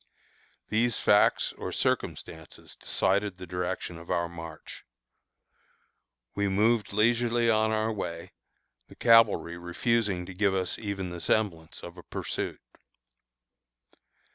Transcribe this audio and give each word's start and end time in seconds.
These 0.69 0.97
facts 0.97 1.53
or 1.53 1.71
circumstances 1.71 2.75
decided 2.75 3.37
the 3.37 3.45
direction 3.45 3.99
of 3.99 4.09
our 4.09 4.27
march. 4.27 4.83
We 6.33 6.47
moved 6.47 6.91
leisurely 6.91 7.51
on 7.51 7.69
our 7.69 7.93
way, 7.93 8.31
the 8.87 8.95
cavalry 8.95 9.59
refusing 9.59 10.25
to 10.25 10.33
give 10.33 10.55
us 10.55 10.79
even 10.79 11.11
the 11.11 11.19
semblance 11.21 11.83
of 11.83 11.99
a 11.99 12.01
pursuit. 12.01 12.59